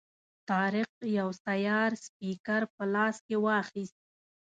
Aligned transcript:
طارق 0.49 0.91
یو 1.17 1.29
سیار 1.45 1.91
سپیکر 2.05 2.61
په 2.75 2.83
لاس 2.93 3.15
کې 3.27 3.35
واخیست. 3.45 3.97